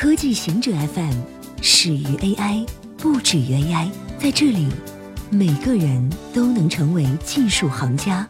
[0.00, 1.12] 科技行者 FM
[1.60, 2.66] 始于 AI，
[2.96, 3.90] 不止于 AI。
[4.18, 4.66] 在这里，
[5.28, 8.26] 每个人都能成为技术行家。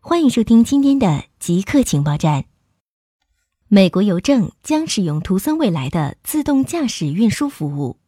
[0.00, 2.46] 欢迎收听今天的极客情报站。
[3.68, 7.98] 美国邮政将使用图森未来的自动驾驶运输服务。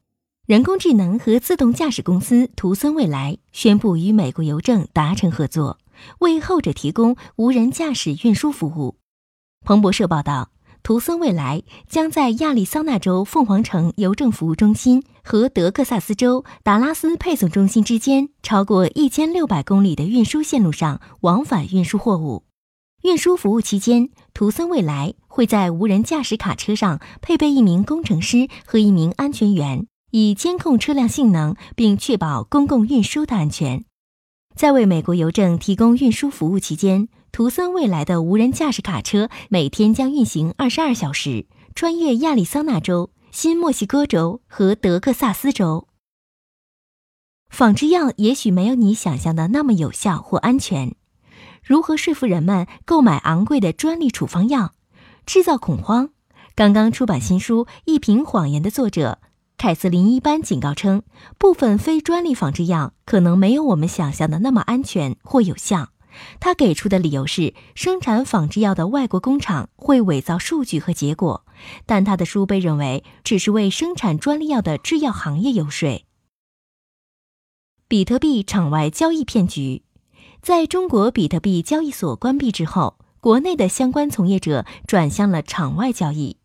[0.46, 5.78] 人工智能和自动驾驶公司图森未来宣布与美国邮政达成合作，
[6.20, 8.96] 为后者提供无人驾驶运输服务。
[9.66, 10.48] 彭博社报道。
[10.82, 22.44] 图森未来将在亚利桑那州凤凰城邮政服务中心和德克萨斯州达拉斯配送中心之间超过一千六百公里的运输线路上往返运输货物。
[23.02, 33.84] 运输服务期间，图森未来会在无人驾驶卡车上配备一名工程师和一名安全员，以监控车辆性能并确保公共运输的安全。
[34.54, 37.08] 在为美国邮政提供运输服务期间。
[37.32, 45.88] 图森未来的无人驾驶卡车每天将运行二十二小时，穿越亚利桑那州、新墨西哥州和德克萨斯州。
[47.48, 50.94] 仿制药也许没有你想象的那么有效或安全。
[51.62, 54.74] 如何说服人们购买昂贵的专利处方药？
[55.24, 56.10] 制造恐慌？
[56.54, 59.20] 刚刚出版新书《一瓶谎言》的作者
[59.62, 61.04] 凯瑟琳一般警告称，
[61.38, 65.90] 部分非专利仿制药可能没有我们想象的那么安全或有效。
[66.40, 71.46] 他给出的理由是，生产仿制药的外国工厂会伪造数据和结果，
[71.86, 76.04] 但他的书被认为只是为生产专利药的制药行业游说。
[77.86, 79.84] 比特币场外交易骗局，
[80.40, 86.38] 在中国比特币交易所关闭之后，国内的相关从业者转向了场外交易，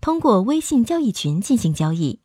[0.00, 2.20] 通过微信交易群进行交易。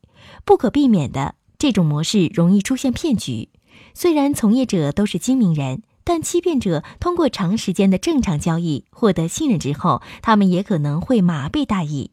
[0.45, 3.49] 不可避免的，这种模式容易出现骗局。
[3.93, 5.83] 虽然从业者都是精明人。
[6.07, 12.11] 但欺骗者通过长时间的正常交易获得信任之后，他们也可能会麻痹大意。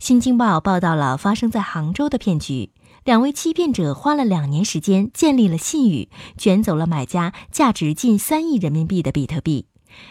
[0.00, 2.72] 新京报报道了发生在杭州的骗局，
[3.06, 9.64] 两位欺骗者花了两年时间建立了信誉，卷走了买家价值近三亿人民币的比特币。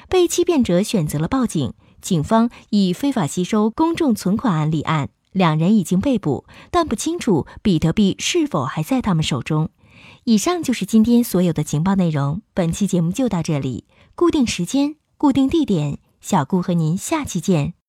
[0.10, 9.70] 被欺骗者选择了报警，警方以非法吸收公众存款案立案，两人已经被捕，但不清楚比特币是否还在他们手中。
[10.24, 12.42] 以上就是今天所有的情报内容。
[12.54, 17.74] 本期节目就到这里，固定时间，固定地点，小顾和您下期见。